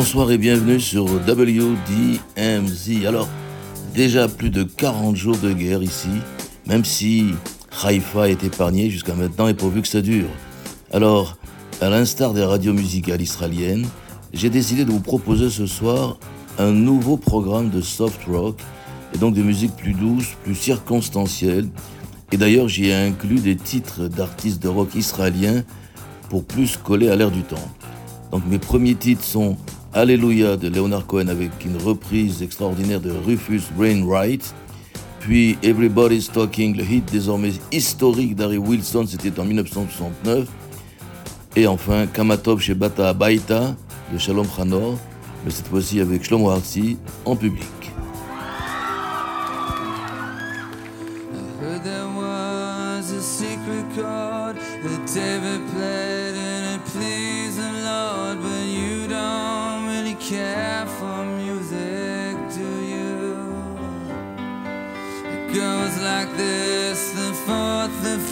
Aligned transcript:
Bonsoir 0.00 0.30
et 0.30 0.38
bienvenue 0.38 0.78
sur 0.78 1.06
WDMZ. 1.06 3.04
Alors, 3.04 3.28
déjà 3.96 4.28
plus 4.28 4.48
de 4.48 4.62
40 4.62 5.16
jours 5.16 5.36
de 5.38 5.52
guerre 5.52 5.82
ici, 5.82 6.08
même 6.68 6.84
si 6.84 7.30
Haïfa 7.82 8.30
est 8.30 8.44
épargné 8.44 8.90
jusqu'à 8.90 9.14
maintenant 9.14 9.48
et 9.48 9.54
pourvu 9.54 9.82
que 9.82 9.88
ça 9.88 10.00
dure. 10.00 10.28
Alors, 10.92 11.36
à 11.80 11.88
l'instar 11.88 12.32
des 12.32 12.44
radios 12.44 12.74
musicales 12.74 13.20
israéliennes, 13.20 13.88
j'ai 14.32 14.50
décidé 14.50 14.84
de 14.84 14.92
vous 14.92 15.00
proposer 15.00 15.50
ce 15.50 15.66
soir 15.66 16.20
un 16.60 16.70
nouveau 16.70 17.16
programme 17.16 17.68
de 17.68 17.80
soft 17.80 18.22
rock 18.28 18.60
et 19.16 19.18
donc 19.18 19.34
de 19.34 19.42
musique 19.42 19.74
plus 19.74 19.94
douce, 19.94 20.36
plus 20.44 20.54
circonstancielle. 20.54 21.68
Et 22.30 22.36
d'ailleurs, 22.36 22.68
j'y 22.68 22.90
ai 22.90 22.94
inclus 22.94 23.40
des 23.40 23.56
titres 23.56 24.06
d'artistes 24.06 24.62
de 24.62 24.68
rock 24.68 24.94
israéliens 24.94 25.64
pour 26.30 26.44
plus 26.44 26.76
coller 26.76 27.08
à 27.10 27.16
l'air 27.16 27.32
du 27.32 27.42
temps. 27.42 27.56
Donc 28.30 28.46
mes 28.46 28.58
premiers 28.58 28.94
titres 28.94 29.24
sont 29.24 29.56
Alléluia 29.94 30.56
de 30.58 30.68
Leonard 30.68 31.06
Cohen 31.06 31.28
avec 31.28 31.50
une 31.64 31.78
reprise 31.78 32.42
extraordinaire 32.42 33.00
de 33.00 33.10
Rufus 33.10 33.62
Wainwright, 33.78 34.54
puis 35.20 35.56
Everybody's 35.62 36.30
Talking, 36.30 36.76
le 36.76 36.84
hit 36.84 37.10
désormais 37.10 37.52
historique 37.72 38.36
d'Harry 38.36 38.58
Wilson, 38.58 39.06
c'était 39.08 39.40
en 39.40 39.46
1969, 39.46 40.46
et 41.56 41.66
enfin 41.66 42.06
Kamatov 42.06 42.60
chez 42.60 42.74
Bata 42.74 43.14
Baita 43.14 43.74
de 44.12 44.18
Shalom 44.18 44.46
Chanor, 44.54 44.98
mais 45.44 45.50
cette 45.50 45.68
fois-ci 45.68 46.00
avec 46.00 46.22
Shlomo 46.22 46.50
Artsi 46.50 46.98
en 47.24 47.34
public. 47.34 47.64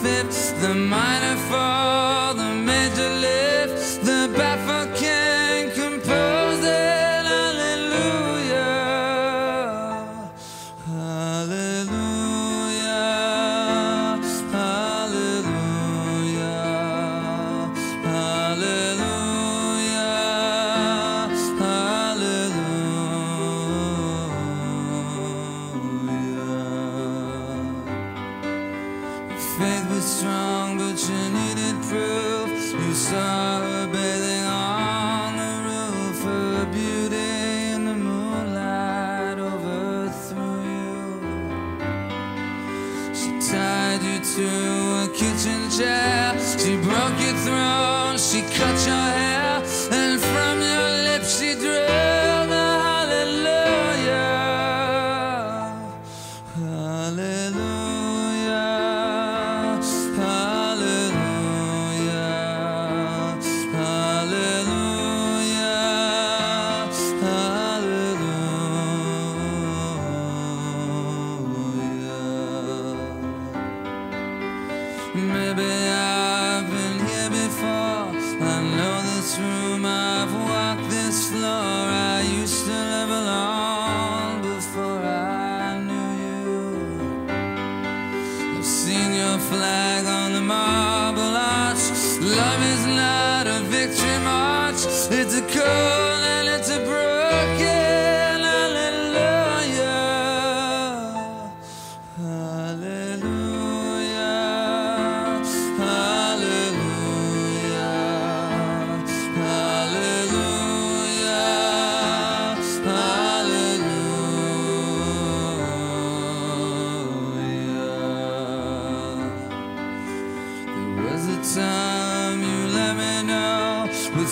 fits 0.01 0.51
the 0.61 0.75
minor 0.75 1.35
fall, 1.49 2.33
the 2.33 2.56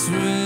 Israel. 0.07 0.44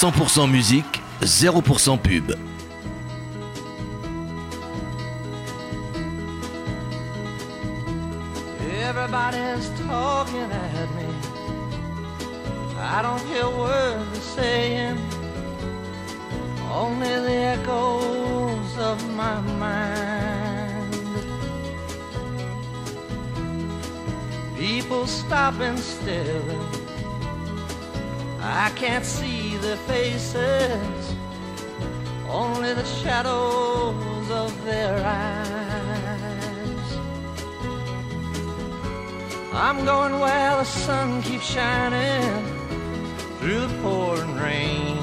100% 0.00 0.48
musique, 0.48 1.00
0% 1.22 1.98
pub. 2.04 2.38
Everybody's 8.60 9.68
talking 9.80 10.52
at 10.52 10.88
me. 10.94 11.08
I 12.78 13.02
don't 13.02 13.20
hear 13.26 13.50
words 13.50 14.12
they're 14.12 14.20
saying, 14.20 14.98
only 16.70 17.08
the 17.08 17.38
echoes 17.56 18.78
of 18.78 18.98
my 19.16 19.40
mind. 19.58 20.94
People 24.56 25.08
stopping 25.08 25.76
still. 25.76 26.78
I 28.40 28.70
can't 28.76 29.04
see 29.04 29.47
their 29.60 29.76
faces, 29.76 31.14
only 32.28 32.74
the 32.74 32.84
shadows 32.84 34.30
of 34.30 34.64
their 34.64 34.96
eyes. 35.04 35.88
I'm 39.52 39.84
going 39.84 40.20
where 40.20 40.56
the 40.56 40.64
sun 40.64 41.22
keeps 41.22 41.44
shining 41.44 42.44
through 43.38 43.66
the 43.66 43.78
pouring 43.82 44.36
rain. 44.36 44.98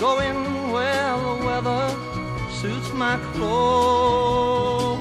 Going 0.00 0.70
where 0.72 1.16
the 1.16 1.36
weather 1.44 1.84
suits 2.60 2.92
my 2.94 3.16
clothes. 3.32 4.98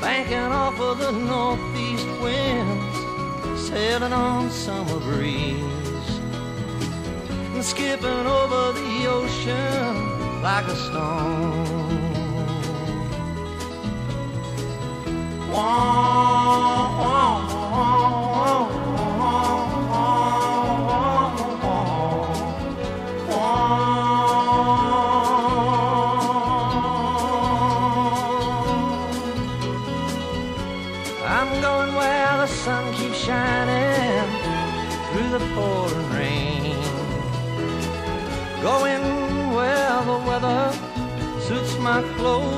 Banking 0.00 0.52
off 0.62 0.80
of 0.80 0.98
the 0.98 1.12
northeast 1.12 2.06
winds, 2.22 2.79
sailing 3.70 4.12
on 4.12 4.50
summer 4.50 4.98
breeze. 4.98 6.10
And 7.54 7.64
skipping 7.64 8.26
over 8.38 8.72
the 8.72 9.06
ocean 9.06 10.42
like 10.42 10.66
a 10.66 10.76
stone. 10.76 12.00
I'm 15.54 16.60
my 41.90 42.02
clothes. 42.18 42.50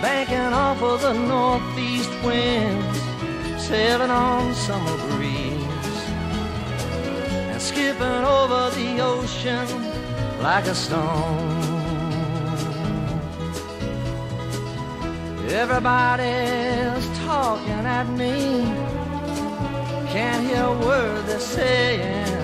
Banking 0.00 0.52
off 0.64 0.80
of 0.82 1.02
the 1.02 1.12
northeast 1.12 2.12
winds, 2.24 2.98
sailing 3.68 4.10
on 4.10 4.54
summer 4.54 4.96
breeze, 5.08 6.00
and 7.50 7.60
skipping 7.60 8.22
over 8.38 8.60
the 8.78 8.90
ocean 9.12 9.66
like 10.46 10.66
a 10.74 10.76
stone. 10.84 11.62
Everybody's 15.62 17.06
talking 17.26 17.84
at 17.98 18.08
me. 18.20 18.36
Can't 20.14 20.42
hear 20.48 20.64
a 20.74 20.78
word 20.86 21.26
they're 21.26 21.48
saying. 21.58 22.43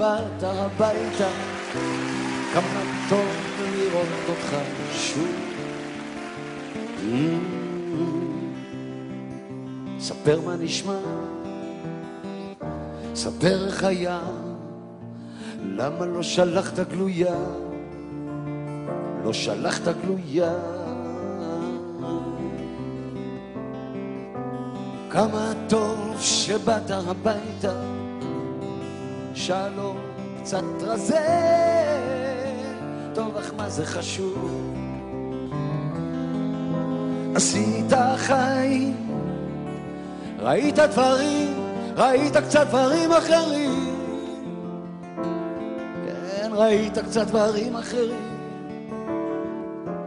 שבאת 0.00 0.42
הביתה, 0.42 1.28
כמה 2.54 2.82
טוב 3.08 3.26
לראות 3.74 4.08
אותך 4.28 4.56
שוב. 4.92 5.28
Mm. 6.74 7.10
ספר 9.98 10.40
מה 10.40 10.56
נשמע, 10.56 10.98
ספר 13.14 13.66
איך 13.66 13.84
היה, 13.84 14.20
למה 15.64 16.06
לא 16.06 16.22
שלחת 16.22 16.78
גלויה, 16.78 17.38
לא 19.24 19.32
שלחת 19.32 19.88
גלויה. 20.02 20.54
כמה 25.10 25.52
טוב 25.68 26.16
שבאת 26.20 26.90
הביתה, 26.90 27.99
שלום 29.40 29.96
קצת 30.40 30.64
רזה, 30.80 31.26
טוב 33.14 33.36
אך 33.36 33.52
מה 33.56 33.68
זה 33.68 33.86
חשוב? 33.86 34.74
עשית 37.34 37.92
חיים, 38.16 38.96
ראית 40.38 40.78
דברים, 40.78 41.54
ראית 41.96 42.36
קצת 42.36 42.66
דברים 42.66 43.12
אחרים, 43.12 43.96
כן, 46.06 46.50
ראית 46.52 46.98
קצת 46.98 47.26
דברים 47.26 47.76
אחרים, 47.76 48.38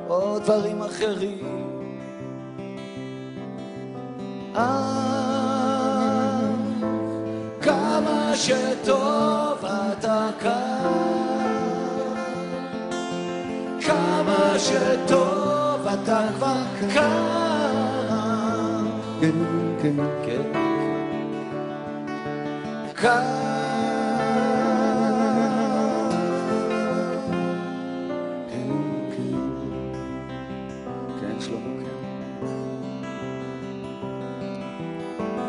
עוד 0.08 0.44
דברים 0.44 0.82
אחרים. 0.82 1.64
אה, 4.56 4.83
שטוב 8.36 9.66
אתה 9.66 10.30
כאן, 10.40 10.92
כמה 13.86 14.60
שטוב 14.60 15.88
אתה 15.88 16.28
כבר 16.36 16.58
כאן. 16.94 18.24
כן, 19.22 19.32
כן, 19.82 19.96
כן. 20.26 20.42
כאן. 22.96 23.24
כן, 28.50 28.68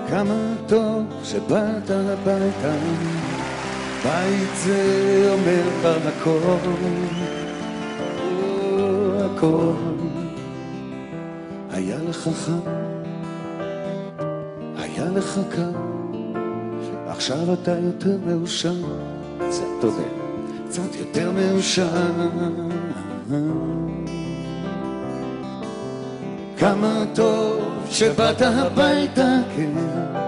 כן. 0.09 0.54
שבאת 1.35 1.91
הביתה, 1.91 2.75
בית 4.05 4.49
זה 4.57 5.29
אומר 5.33 5.63
כבר 5.81 5.99
הכל, 6.09 6.57
הכל. 9.25 9.73
היה 11.71 11.99
לך 12.09 12.29
חם, 12.35 12.71
היה 14.77 15.05
לך 15.05 15.41
קר, 15.49 15.71
עכשיו 17.07 17.53
אתה 17.53 17.71
יותר 17.71 18.17
מאושר, 18.27 18.75
קצת 19.49 19.63
תודה, 19.81 20.03
קצת 20.69 20.97
יותר 20.99 21.31
מאושר. 21.31 22.11
כמה 26.59 27.05
טוב 27.15 27.85
שבאת 27.91 28.43
הביתה, 28.43 29.37
כן. 29.57 30.24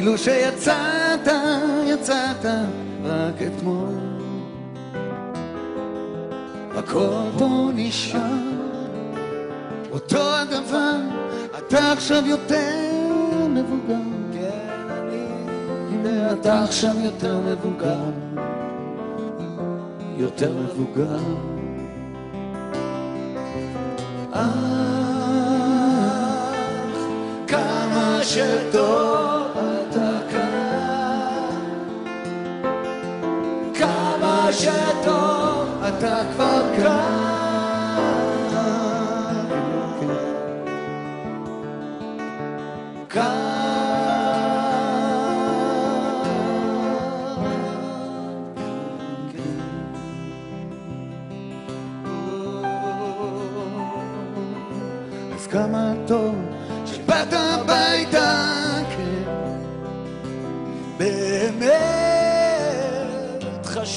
כאילו 0.00 0.18
שיצאת, 0.18 1.28
יצאת 1.86 2.44
רק 3.04 3.34
אתמול. 3.42 3.94
הכל 6.74 7.22
פה 7.38 7.68
נשאר, 7.74 8.20
אותו 9.90 10.18
הדבר, 10.36 10.96
אתה 11.58 11.92
עכשיו 11.92 12.26
יותר 12.26 13.46
מבוגר. 13.48 13.96
אתה 16.32 16.64
עכשיו 16.64 16.94
יותר 17.04 17.38
מבוגר. 17.38 18.10
יותר 20.16 20.52
מבוגר. 20.52 21.18
אך 24.32 24.70
כמה 27.46 28.18
שטוב 28.22 29.09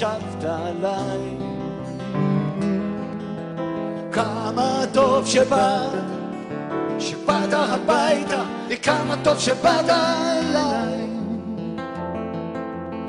חשבת 0.04 0.44
עליי. 0.44 1.38
כמה 4.12 4.84
טוב 4.94 5.26
שבאת, 5.26 5.92
שבאת 7.00 7.54
הביתה, 7.54 8.44
וכמה 8.70 9.16
טוב 9.24 9.40
שבאת 9.40 9.90
אליי. 9.90 11.08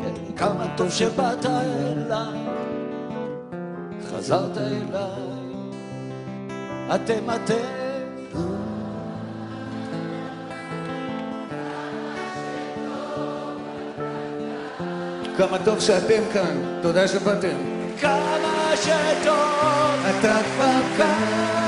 כן, 0.03 0.37
כמה 0.37 0.67
טוב 0.77 0.91
שבאת 0.91 1.47
אליי, 1.47 2.47
חזרת 4.11 4.59
אליי. 4.59 5.35
אתם 6.95 7.31
אתם 7.31 7.84
כמה 15.37 15.59
טוב 15.65 15.81
שאתם 15.81 16.23
כאן, 16.33 16.57
תודה 16.83 17.09
שבאתם. 17.09 17.57
כמה 18.01 18.73
שטוב 18.77 20.07
אתה 20.11 20.39
כבר 20.57 20.81
כאן. 20.97 21.64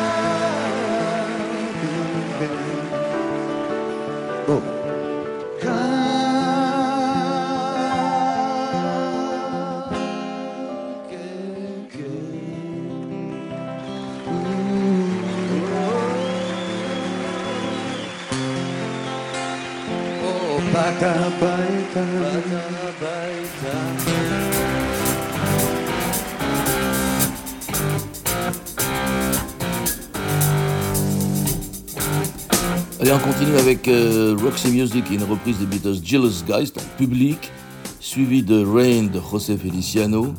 Allez, 33.00 33.12
on 33.12 33.18
continue 33.18 33.56
avec 33.56 33.88
euh, 33.88 34.36
Roxy 34.40 34.68
Music, 34.68 35.10
une 35.10 35.24
reprise 35.24 35.58
des 35.58 35.66
Beatles 35.66 35.96
Jealous 36.04 36.44
Guys 36.46 36.72
en 36.76 36.96
public, 36.96 37.50
suivi 37.98 38.44
de 38.44 38.64
Rain 38.64 39.08
de 39.12 39.20
José 39.20 39.56
Feliciano, 39.56 40.34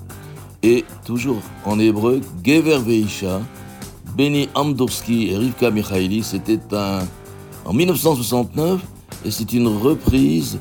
et 0.64 0.86
toujours 1.06 1.42
en 1.66 1.78
hébreu, 1.78 2.22
Gever 2.46 2.80
Veisha, 2.80 3.42
Benny 4.16 4.48
Amdorsky 4.56 5.30
et 5.30 5.38
Rivka 5.38 5.72
Mikhaili. 5.72 6.24
C'était 6.24 6.60
un, 6.72 7.00
en 7.66 7.74
1969 7.74 8.80
et 9.26 9.32
c'est 9.32 9.54
une 9.54 9.68
reprise 9.68 10.60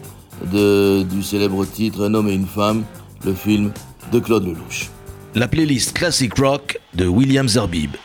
du 0.52 1.22
célèbre 1.22 1.64
titre 1.64 2.04
Un 2.04 2.14
homme 2.14 2.28
et 2.28 2.34
une 2.34 2.46
femme, 2.46 2.84
le 3.24 3.34
film 3.34 3.72
de 4.12 4.18
Claude 4.18 4.44
Lelouch. 4.44 4.90
La 5.34 5.48
playlist 5.48 5.92
Classic 5.92 6.32
Rock 6.38 6.78
de 6.94 7.06
William 7.06 7.48
Zerbib. 7.48 7.96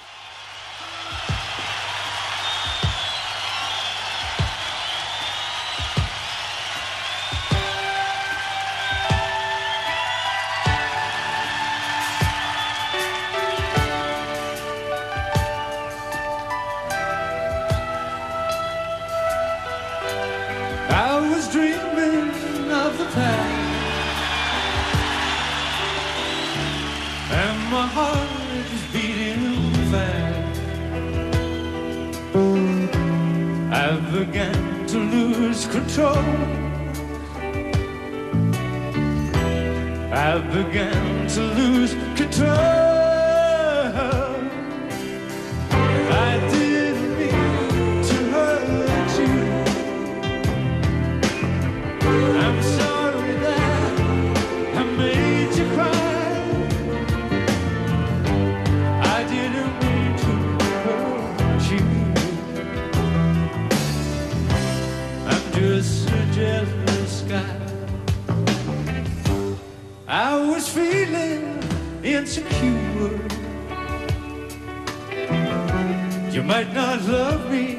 Might 76.52 76.74
not 76.74 77.02
love 77.04 77.50
me 77.50 77.78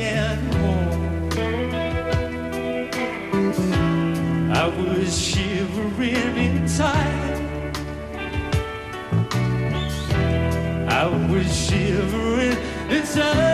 anymore. 0.00 0.88
I 4.62 4.66
was 4.78 5.18
shivering 5.18 6.34
inside. 6.48 7.34
I 10.88 11.04
was 11.30 11.46
shivering 11.66 12.56
inside. 12.88 13.45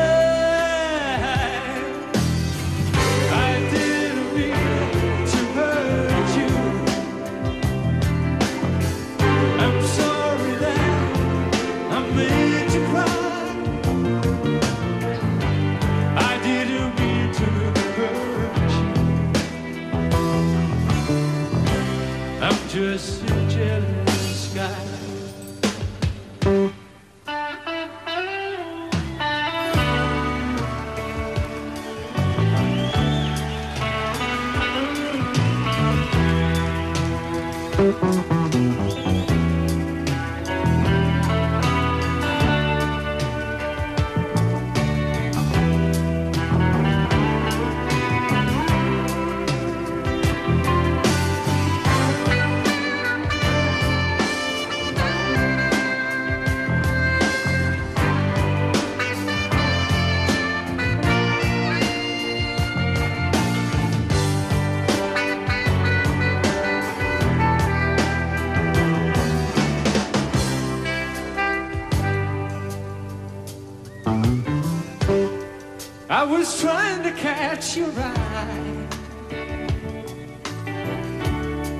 Was 76.43 76.61
trying 76.61 77.03
to 77.05 77.13
catch 77.13 77.77
your 77.77 77.93
eye. 77.97 78.89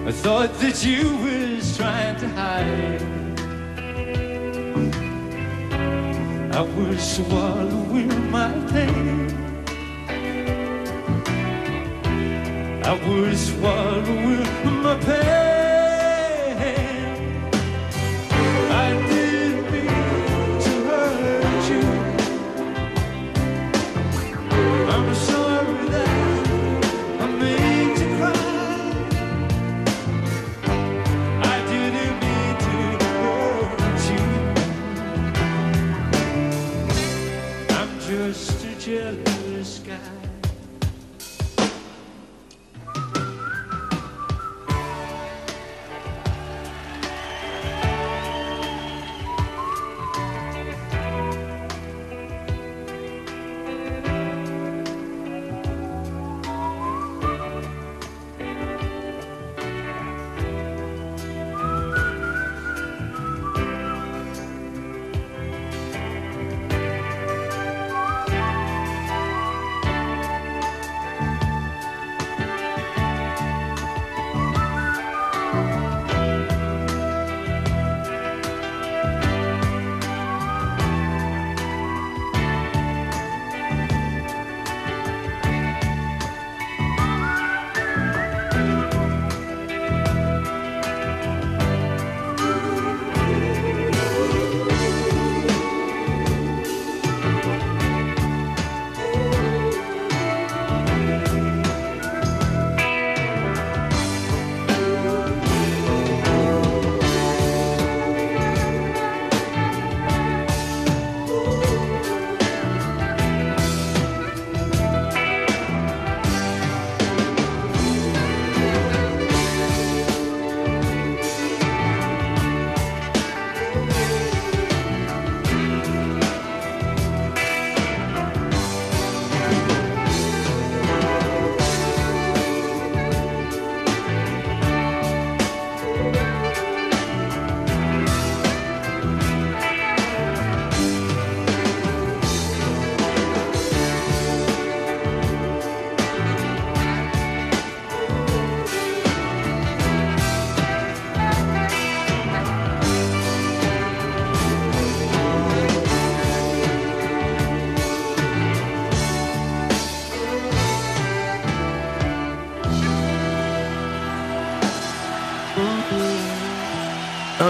I 0.07 0.13
thought 0.13 0.53
that 0.61 0.85
you 0.85 1.17
was 1.17 1.77
trying 1.77 2.17
to 2.21 2.29
hide. 2.29 3.03
I 6.55 6.61
was 6.61 7.01
swallowing 7.17 8.31
my 8.31 8.53
pain. 8.71 9.31
I 12.85 12.95
was 13.09 13.49
swallowing 13.49 14.83
my 14.83 14.97
pain. 15.01 15.52
Yeah. 38.93 39.32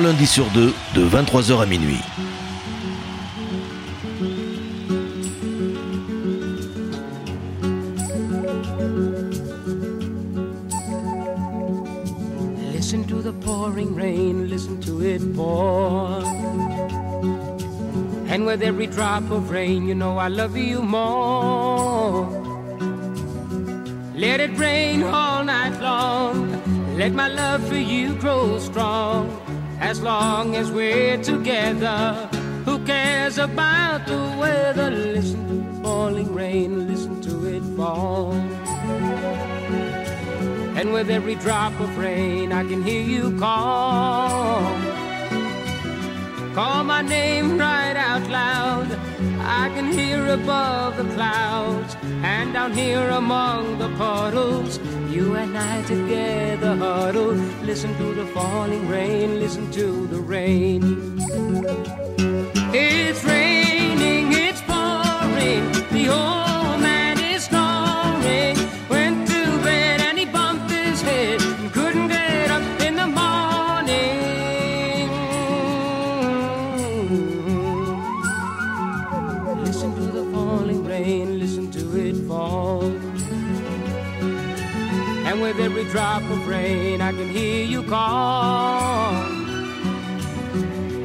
Lundi 0.03 0.27
sur 0.27 0.47
deux, 0.47 0.73
de 0.95 1.07
23h 1.07 1.63
à 1.63 1.67
minuit. 1.67 2.01
Listen 12.73 13.05
to 13.05 13.23
the 13.23 13.33
pouring 13.45 13.95
rain, 13.95 14.49
listen 14.49 14.81
to 14.81 15.03
it 15.03 15.23
pour. 15.37 16.23
And 18.29 18.45
with 18.45 18.63
every 18.63 18.89
drop 18.89 19.31
of 19.31 19.51
rain, 19.51 19.87
you 19.87 19.95
know 19.95 20.19
I 20.19 20.29
love 20.29 20.57
you 20.57 20.83
more. 20.83 22.27
Let 24.17 24.41
it 24.41 24.59
rain 24.59 25.05
all 25.05 25.45
night 25.45 25.81
long. 25.81 26.51
Let 26.97 27.13
my 27.13 27.29
love 27.29 27.67
for 27.69 27.77
you 27.77 28.15
grow 28.17 28.59
strong. 28.59 29.12
As 29.93 30.01
long 30.01 30.57
as 30.57 30.71
we're 30.71 31.23
together, 31.23 32.15
who 32.65 32.83
cares 32.87 33.37
about 33.37 34.07
the 34.07 34.17
weather? 34.41 34.91
Listen 34.91 35.47
to 35.49 35.71
the 35.71 35.83
falling 35.83 36.35
rain, 36.35 36.89
listen 36.89 37.21
to 37.21 37.45
it 37.45 37.63
fall. 37.77 38.33
And 40.79 40.95
with 40.95 41.11
every 41.11 41.35
drop 41.35 41.79
of 41.79 41.99
rain, 41.99 42.53
I 42.53 42.63
can 42.65 42.83
hear 42.83 43.03
you 43.03 43.39
call. 43.39 44.63
Call 46.55 46.85
my 46.85 47.03
name 47.03 47.59
right 47.59 47.95
out 47.95 48.27
loud. 48.31 48.91
I 49.41 49.69
can 49.75 49.93
hear 49.93 50.27
above 50.29 50.97
the 50.97 51.05
clouds 51.13 51.97
and 52.23 52.55
down 52.55 52.73
here 52.73 53.11
among 53.11 53.77
the 53.77 53.91
puddles. 53.99 54.79
You 55.13 55.35
and 55.35 55.59
I 55.59 55.83
together 55.83 56.75
huddle. 56.75 57.35
Listen 57.63 57.95
to 57.99 58.15
the 58.15 58.25
falling 58.29 58.89
rain, 58.89 59.41
listen 59.41 59.71
to 59.73 60.07
the 60.07 60.19
rain. 60.19 60.81
It's 62.73 63.23
raining, 63.23 64.33
it's 64.33 64.63
pouring. 64.63 65.71
The 65.93 66.09
old 66.09 66.52
drop 85.93 86.23
of 86.23 86.49
rain, 86.49 87.03
I 87.03 87.13
can 87.13 87.29
hear 87.29 87.67
you 87.67 87.83
call. 87.83 89.13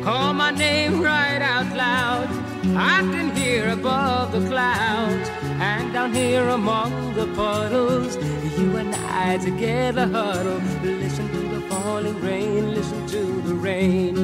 Call 0.01 0.33
my 0.33 0.51
name 0.51 1.01
right 1.01 1.41
out 1.41 1.75
loud. 1.75 2.29
I 2.73 3.01
can 3.11 3.35
hear 3.35 3.67
above 3.71 4.31
the 4.31 4.47
clouds 4.47 5.29
and 5.59 5.91
down 5.91 6.13
here 6.13 6.47
among 6.47 7.15
the 7.15 7.27
puddles. 7.35 8.15
You 8.57 8.77
and 8.77 8.95
I 8.95 9.37
together 9.39 10.07
huddle. 10.07 10.61
Listen 10.81 11.27
to 11.33 11.41
the 11.55 11.61
falling 11.67 12.21
rain, 12.21 12.73
listen 12.73 13.05
to 13.07 13.41
the 13.41 13.55
rain. 13.55 14.15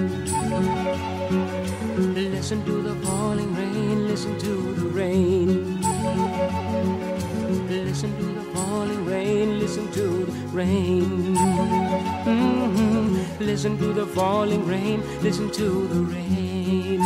Listen 2.14 2.64
to 2.64 2.82
the 2.82 2.96
falling 3.06 3.54
rain, 3.54 4.08
listen 4.08 4.40
to 4.40 4.74
the 4.76 4.88
rain. 4.88 5.82
Listen 7.68 8.16
to 8.18 8.26
the 8.40 8.44
falling 8.54 9.06
rain, 9.06 9.60
listen 9.60 9.92
to 9.92 10.26
the 10.26 10.33
rain. 10.54 11.36
Mhm. 12.26 13.40
Listen 13.40 13.78
to 13.80 13.94
the 13.94 14.06
falling 14.06 14.66
rain, 14.68 15.02
listen 15.22 15.50
to 15.52 15.88
the 15.88 16.02
rain. 16.14 17.02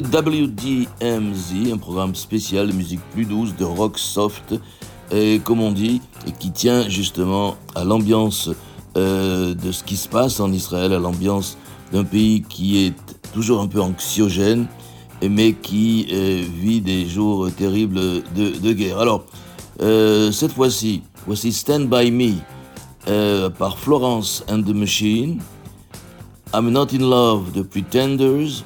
WDMZ, 0.00 1.72
un 1.72 1.78
programme 1.78 2.14
spécial 2.14 2.68
de 2.68 2.72
musique 2.72 3.00
plus 3.12 3.24
douce, 3.24 3.54
de 3.56 3.64
rock 3.64 3.98
soft, 3.98 4.54
et 5.10 5.40
comme 5.44 5.60
on 5.60 5.72
dit, 5.72 6.00
et 6.26 6.32
qui 6.32 6.50
tient 6.50 6.88
justement 6.88 7.56
à 7.74 7.84
l'ambiance 7.84 8.50
euh, 8.96 9.54
de 9.54 9.72
ce 9.72 9.84
qui 9.84 9.96
se 9.96 10.08
passe 10.08 10.40
en 10.40 10.52
Israël, 10.52 10.92
à 10.92 10.98
l'ambiance 10.98 11.56
d'un 11.92 12.04
pays 12.04 12.42
qui 12.42 12.84
est 12.84 12.94
toujours 13.32 13.60
un 13.60 13.68
peu 13.68 13.80
anxiogène, 13.80 14.66
mais 15.22 15.52
qui 15.52 16.08
euh, 16.12 16.44
vit 16.60 16.80
des 16.80 17.06
jours 17.06 17.50
terribles 17.52 18.00
de, 18.34 18.58
de 18.58 18.72
guerre. 18.72 18.98
Alors, 18.98 19.24
euh, 19.82 20.32
cette 20.32 20.52
fois-ci, 20.52 21.02
voici 21.26 21.52
Stand 21.52 21.88
By 21.88 22.10
Me 22.10 22.34
euh, 23.08 23.50
par 23.50 23.78
Florence 23.78 24.44
and 24.48 24.62
the 24.62 24.74
Machine, 24.74 25.40
I'm 26.54 26.70
Not 26.70 26.88
in 26.92 27.08
Love, 27.08 27.52
The 27.52 27.62
Pretenders, 27.62 28.64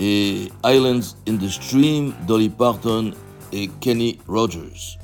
et 0.00 0.48
Islands 0.64 1.14
in 1.26 1.38
the 1.38 1.48
Stream, 1.50 2.14
Dolly 2.26 2.48
Parton 2.48 3.14
et 3.52 3.68
Kenny 3.80 4.18
Rogers. 4.26 4.96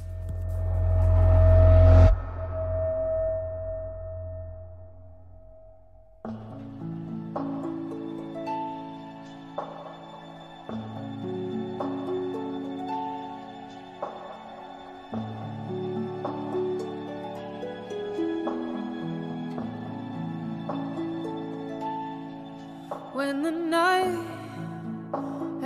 when 23.12 23.42
the 23.42 23.50
night 23.50 24.45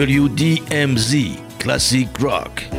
WDMZ 0.00 1.36
Classic 1.58 2.08
Rock. 2.20 2.69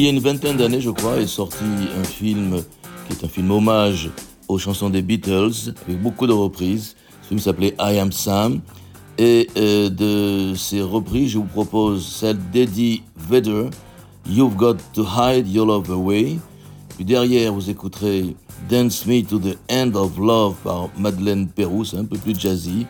il 0.00 0.04
y 0.04 0.06
a 0.06 0.12
une 0.12 0.20
vingtaine 0.20 0.56
d'années, 0.56 0.80
je 0.80 0.88
crois, 0.88 1.18
est 1.18 1.26
sorti 1.26 1.62
un 2.00 2.04
film 2.04 2.62
qui 3.06 3.12
est 3.12 3.22
un 3.22 3.28
film 3.28 3.50
hommage 3.50 4.08
aux 4.48 4.56
chansons 4.56 4.88
des 4.88 5.02
Beatles, 5.02 5.74
avec 5.86 6.00
beaucoup 6.00 6.26
de 6.26 6.32
reprises. 6.32 6.96
Ce 7.20 7.28
film 7.28 7.38
s'appelait 7.38 7.74
I 7.78 7.98
Am 7.98 8.10
Sam. 8.10 8.60
Et 9.18 9.48
euh, 9.58 9.90
de 9.90 10.54
ces 10.56 10.80
reprises, 10.80 11.32
je 11.32 11.38
vous 11.38 11.44
propose 11.44 12.06
celle 12.06 12.38
d'Eddie 12.50 13.02
Vedder, 13.14 13.68
You've 14.26 14.56
Got 14.56 14.76
to 14.94 15.04
Hide 15.04 15.46
Your 15.46 15.66
Love 15.66 15.90
Away. 15.90 16.38
Puis 16.96 17.04
derrière, 17.04 17.52
vous 17.52 17.68
écouterez 17.68 18.34
Dance 18.70 19.04
Me 19.04 19.22
to 19.22 19.38
the 19.38 19.58
End 19.70 19.92
of 19.96 20.16
Love 20.18 20.54
par 20.64 20.88
Madeleine 20.96 21.46
Pérouse, 21.46 21.94
un 21.94 22.06
peu 22.06 22.16
plus 22.16 22.40
jazzy. 22.40 22.86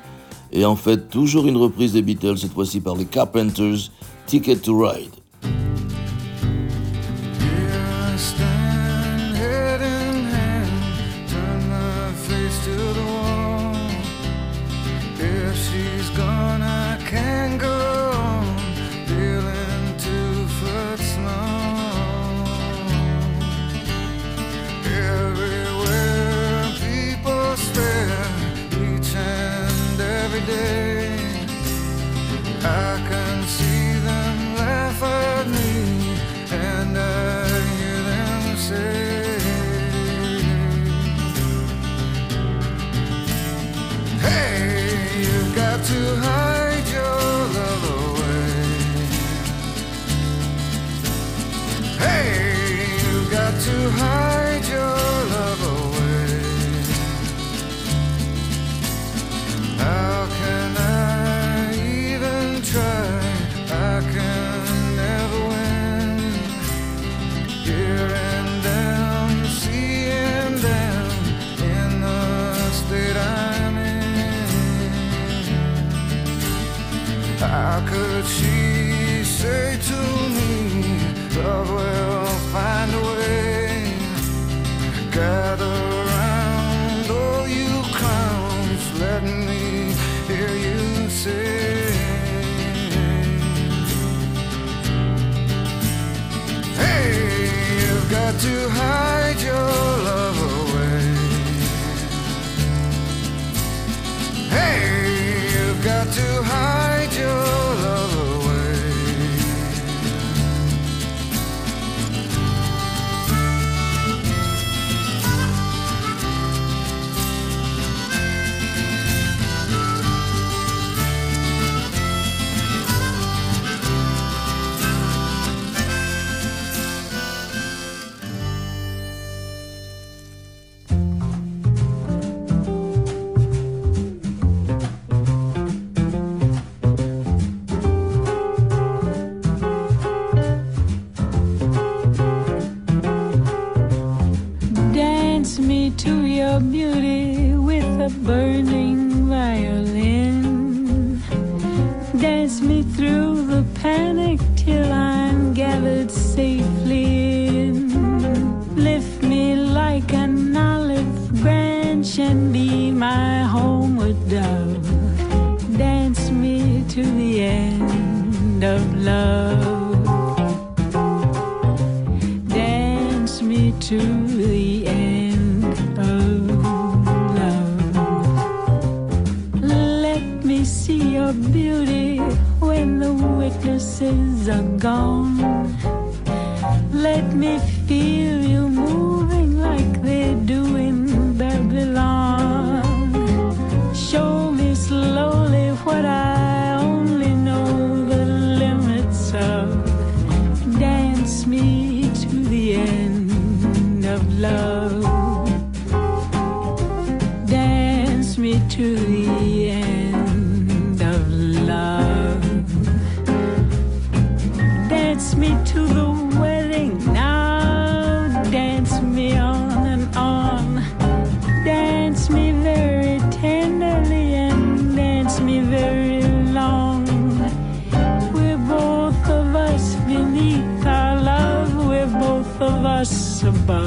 Et 0.52 0.64
en 0.64 0.76
fait, 0.76 1.08
toujours 1.08 1.48
une 1.48 1.56
reprise 1.56 1.92
des 1.92 2.02
Beatles, 2.02 2.38
cette 2.38 2.52
fois-ci 2.52 2.78
par 2.78 2.94
les 2.94 3.06
Carpenters, 3.06 3.90
Ticket 4.26 4.58
to 4.58 4.78
Ride. 4.78 5.19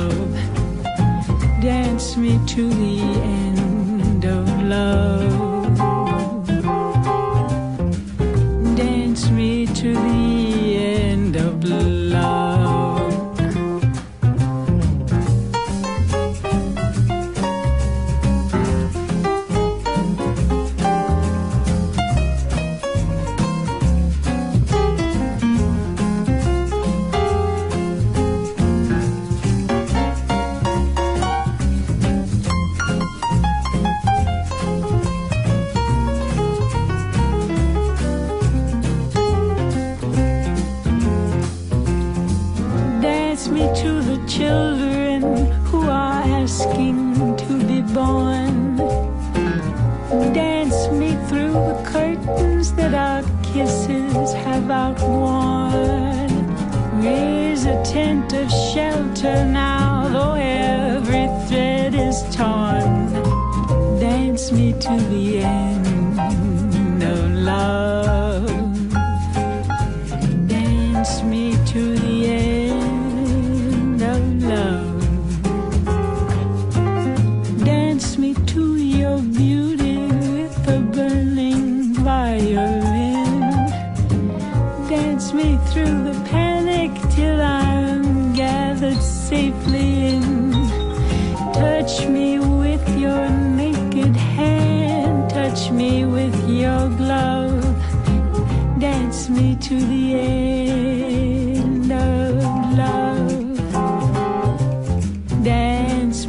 love. 0.03 1.61
Dance 1.61 2.17
me 2.17 2.39
to 2.47 2.69
the 2.69 2.99
end 2.99 4.25
of 4.25 4.47
love. 4.63 5.32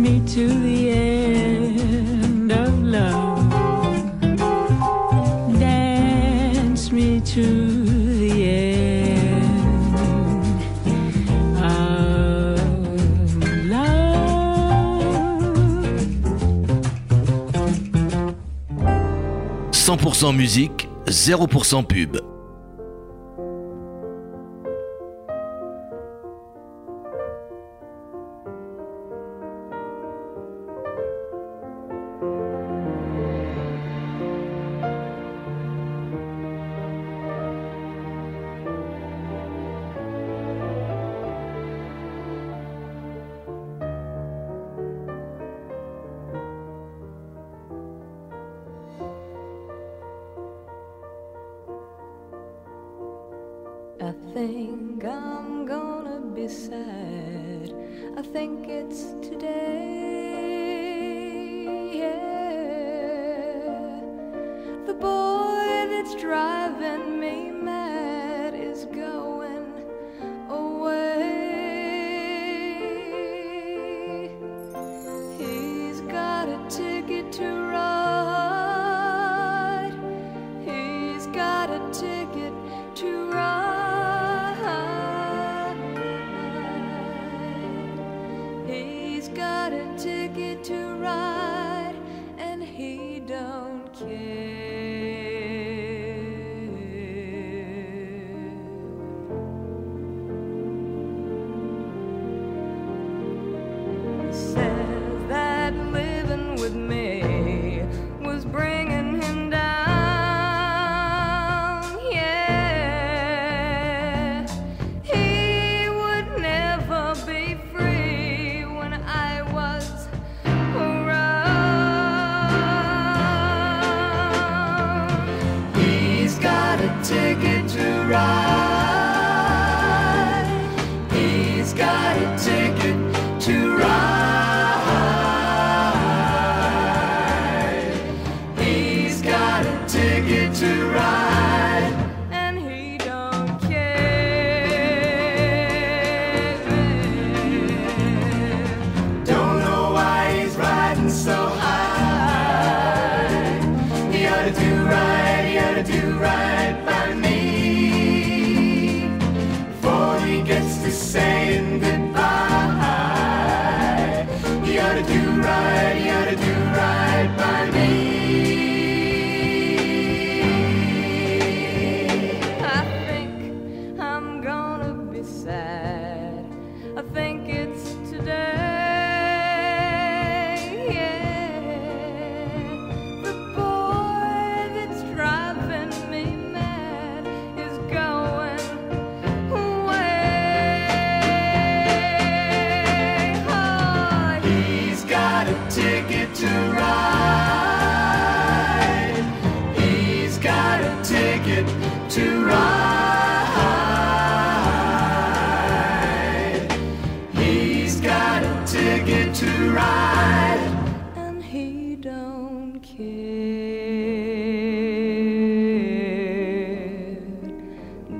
me 0.04 0.20
to 0.26 0.46
the 0.46 0.90
end 0.90 2.52
of 2.52 2.82
love. 2.82 3.50
Dance 5.58 6.92
me 6.92 7.20
to 7.22 7.84
the 8.20 8.50
end 8.50 9.48
of 11.56 12.60
love. 13.64 14.04
100% 19.72 20.36
musique, 20.36 20.86
0% 21.06 21.88
pub. 21.88 22.33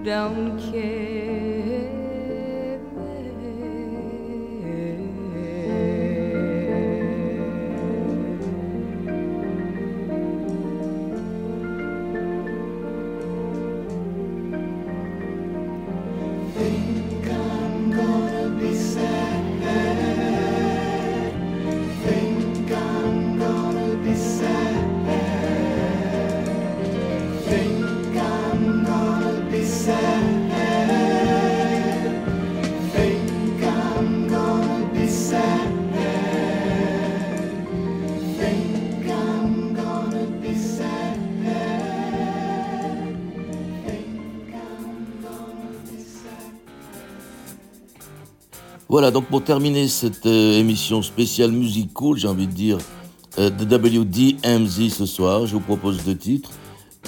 don't 0.05 0.59
care. 0.71 0.94
Voilà, 48.95 49.11
donc 49.11 49.25
pour 49.25 49.43
terminer 49.43 49.89
cette 49.89 50.25
euh, 50.25 50.57
émission 50.57 51.03
spéciale 51.03 51.51
Music 51.51 51.93
Cool, 51.93 52.17
j'ai 52.17 52.29
envie 52.29 52.47
de 52.47 52.53
dire 52.53 52.79
euh, 53.41 53.51
de 53.51 53.65
WDMZ 53.65 54.89
ce 54.89 55.05
soir, 55.05 55.47
je 55.47 55.55
vous 55.55 55.61
propose 55.61 56.05
deux 56.05 56.17
titres. 56.17 56.53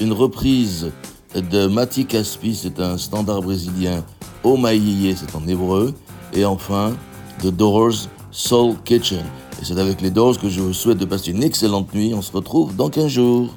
Une 0.00 0.12
reprise 0.12 0.90
de 1.32 1.68
Mati 1.68 2.04
Caspi, 2.04 2.56
c'est 2.56 2.80
un 2.80 2.98
standard 2.98 3.40
brésilien, 3.40 4.04
Omaïye, 4.42 5.14
c'est 5.16 5.32
en 5.36 5.46
hébreu. 5.46 5.94
Et 6.32 6.44
enfin, 6.44 6.92
The 7.40 7.54
Doors, 7.54 8.08
Soul 8.32 8.74
Kitchen. 8.84 9.22
Et 9.62 9.64
c'est 9.64 9.78
avec 9.78 10.00
les 10.00 10.10
Doors 10.10 10.40
que 10.40 10.48
je 10.48 10.60
vous 10.60 10.72
souhaite 10.72 10.98
de 10.98 11.04
passer 11.04 11.30
une 11.30 11.44
excellente 11.44 11.94
nuit. 11.94 12.14
On 12.16 12.22
se 12.22 12.32
retrouve 12.32 12.74
dans 12.74 12.90
15 12.90 13.06
jours. 13.06 13.56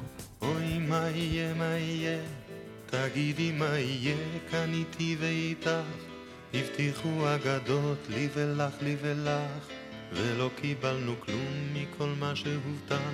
הבטיחו 6.54 7.34
אגדות 7.34 7.98
לי 8.08 8.28
ולך, 8.34 8.72
לי 8.82 8.96
ולך, 9.02 9.66
ולא 10.12 10.50
קיבלנו 10.60 11.14
כלום 11.20 11.74
מכל 11.74 12.12
מה 12.18 12.36
שהובטח. 12.36 13.10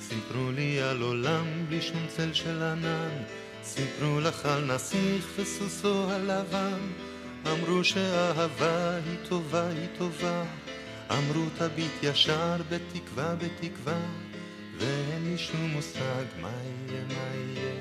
סיפרו 0.00 0.50
לי 0.50 0.80
על 0.80 1.02
עולם 1.02 1.46
בלי 1.68 1.82
שום 1.82 2.06
צל 2.08 2.32
של 2.32 2.62
ענן, 2.62 3.22
סיפרו 3.62 4.20
לך 4.20 4.46
על 4.46 4.74
נסיך 4.74 5.26
וסוסו 5.38 6.10
הלבן. 6.10 6.78
אמרו 7.46 7.84
שאהבה 7.84 8.94
היא 8.94 9.16
טובה, 9.28 9.68
היא 9.68 9.88
טובה. 9.98 10.44
אמרו 11.10 11.44
תביט 11.58 11.92
ישר 12.02 12.56
בתקווה, 12.68 13.34
בתקווה. 13.34 14.00
ואין 14.78 15.24
לי 15.24 15.38
שום 15.38 15.70
מושג 15.70 16.24
מה 16.40 16.50
יהיה, 16.50 17.02
מה 17.08 17.34
יהיה. 17.34 17.74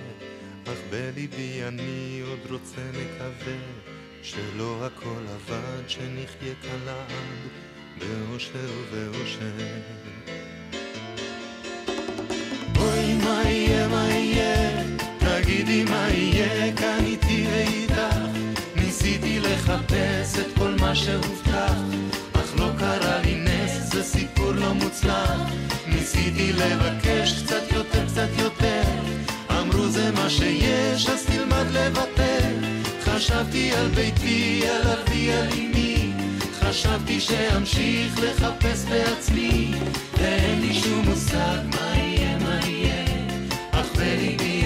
אך 0.65 0.77
בליבי 0.89 1.63
אני 1.67 2.21
עוד 2.29 2.51
רוצה, 2.51 2.81
מקווה, 2.91 3.57
שלא 4.28 4.86
הכל 4.86 5.23
אבד, 5.36 5.89
שנחיה 5.89 6.53
כאן 6.61 6.80
לעד, 6.86 7.11
באושר 7.97 8.69
ובאושר. 8.91 9.51
אוי, 12.78 13.13
מה 13.13 13.41
יהיה, 13.45 13.88
מה 13.88 14.09
יהיה? 14.09 14.84
תגידי 15.19 15.84
מה 15.84 16.07
יהיה, 16.09 16.75
כאן 16.75 17.05
איתי 17.05 17.47
ואיתך. 17.51 18.15
ניסיתי 18.75 19.39
לחפש 19.39 20.39
את 20.39 20.57
כל 20.57 20.75
מה 20.80 20.95
שהובטח, 20.95 21.73
אך 22.34 22.59
לא 22.59 22.69
קרה 22.80 23.21
לי 23.21 23.36
נס, 23.36 23.93
זה 23.93 24.03
סיפור 24.03 24.51
לא 24.51 24.73
מוצלח. 24.73 25.41
ניסיתי 25.88 26.53
לבקש 26.53 27.43
קצת 27.43 27.71
יותר, 27.75 28.05
קצת 28.05 28.30
יותר. 28.39 28.82
אמרו 29.59 29.88
זה 29.88 30.11
מה 30.11 30.30
שיש, 30.30 31.09
אז 31.09 31.25
תלמד 31.25 31.65
לוותר. 31.71 32.66
חשבתי 33.18 33.72
על 33.72 33.88
ביתי, 33.88 34.61
על 34.68 34.88
אבי, 34.88 35.34
על 35.34 35.47
אמי. 35.53 36.11
חשבתי 36.59 37.20
שאמשיך 37.20 38.20
לחפש 38.20 38.86
בעצמי, 38.86 39.72
ואין 40.18 40.61
לי 40.61 40.74
שום 40.74 41.05
מושג 41.05 41.57
מה 41.65 41.97
יהיה, 41.97 42.38
מה 42.38 42.59
יהיה. 42.65 43.05
אך 43.72 43.95
בליבי 43.95 44.56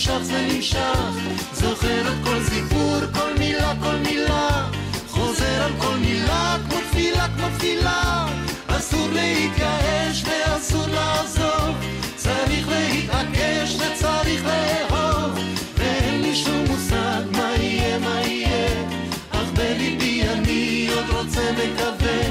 נמשך, 0.00 0.18
זה 0.22 0.46
נמשך. 0.52 1.10
זוכר 1.52 2.00
את 2.00 2.24
כל 2.24 2.42
סיפור, 2.44 3.00
כל 3.12 3.38
מילה, 3.38 3.72
כל 3.82 3.96
מילה. 3.96 4.68
חוזר 5.08 5.62
על 5.62 5.72
כל 5.78 5.96
מילה, 6.00 6.56
כמו 6.68 6.78
תפילה, 6.90 7.26
כמו 7.36 7.46
תפילה. 7.58 8.26
אסור 8.66 9.08
להתייאש 9.12 10.24
ואסור 10.24 10.86
לעזוב. 10.86 11.76
צריך 12.16 12.68
להתעקש 12.68 13.76
וצריך 13.76 14.44
לאהוב. 14.44 15.38
ואין 15.76 16.22
לי 16.22 16.36
שום 16.36 16.64
מושג 16.68 17.22
מה 17.32 17.52
יהיה, 17.58 17.98
מה 17.98 18.20
יהיה. 18.20 18.84
אך 19.30 19.50
בליבי 19.54 20.22
אני 20.22 20.88
עוד 20.94 21.10
רוצה, 21.10 21.52
מקווה, 21.52 22.22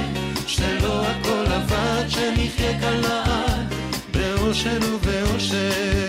שלא 0.47 1.05
הכל 1.05 1.45
אבד, 1.53 2.09
שנחיה 2.09 2.80
כאן 2.80 2.97
לעד, 2.97 3.74
באושר 4.11 4.80
ובאושר. 4.93 6.09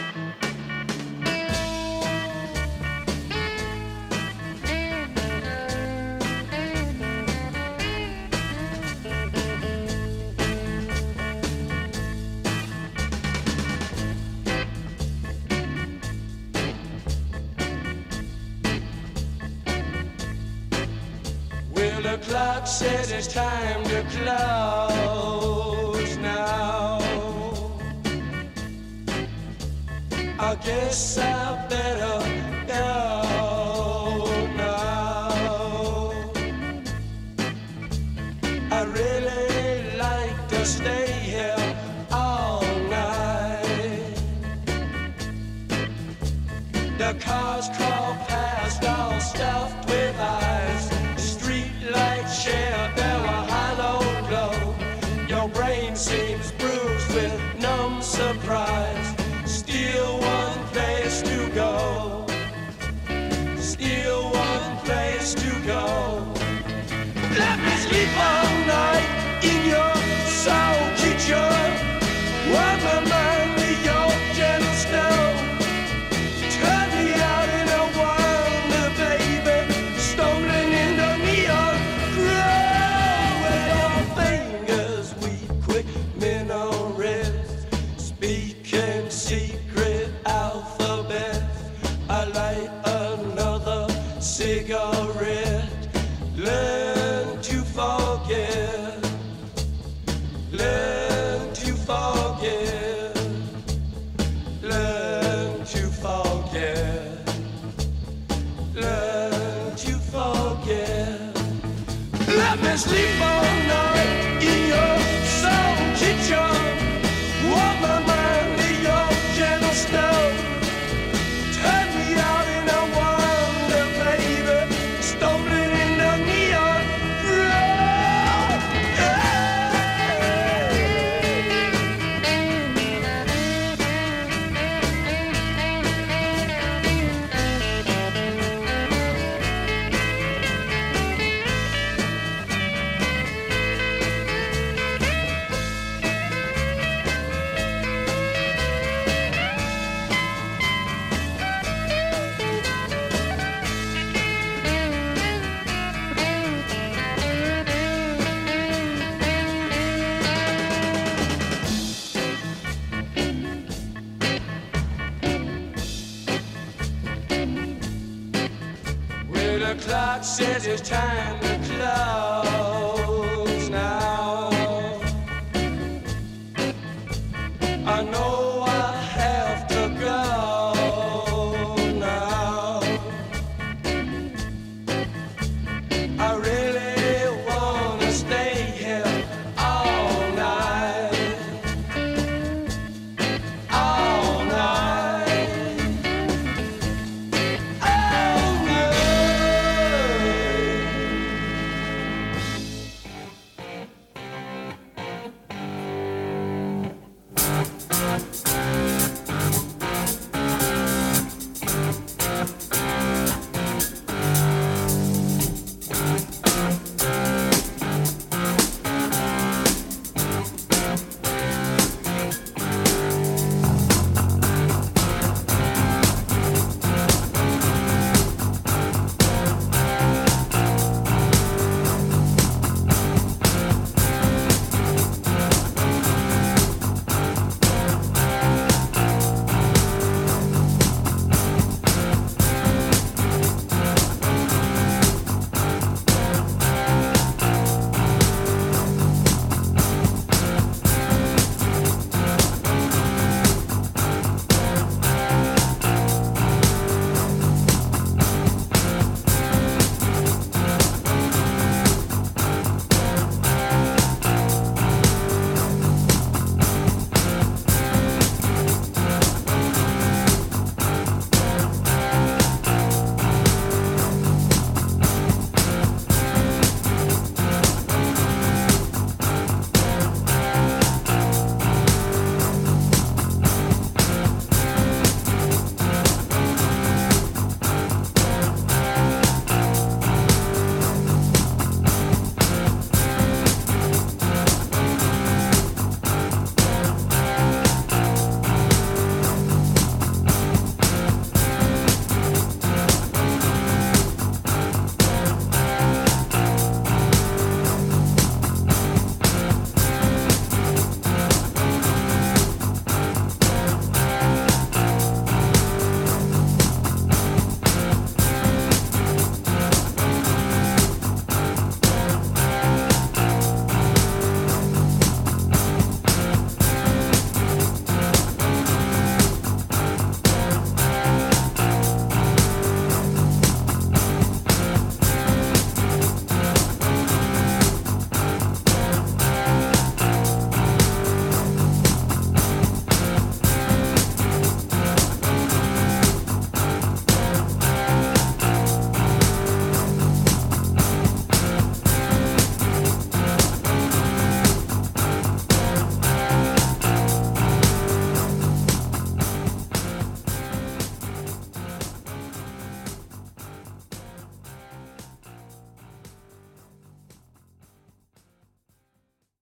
Says 170.23 170.67
it's 170.67 170.87
time. 170.87 171.60